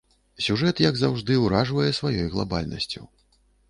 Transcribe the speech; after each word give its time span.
Сюжэт, 0.45 0.81
як 0.85 0.97
заўжды, 1.03 1.39
уражвае 1.45 1.89
сваёй 2.01 2.27
глабальнасцю. 2.37 3.01